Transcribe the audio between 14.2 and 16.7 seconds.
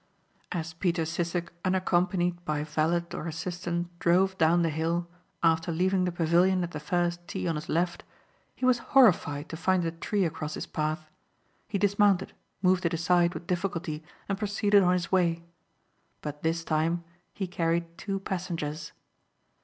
and proceeded on his way. But this